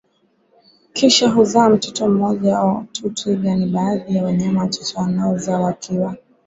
kisha 0.93 1.29
huzaa 1.29 1.69
mtoto 1.69 2.07
mmoja 2.07 2.85
tu 2.91 3.09
Twiga 3.09 3.55
ni 3.55 3.65
baadhi 3.65 4.15
ya 4.15 4.23
wanyama 4.23 4.61
wachache 4.61 4.99
wanao 4.99 5.37
zaa 5.37 5.59
wakiwa 5.59 6.15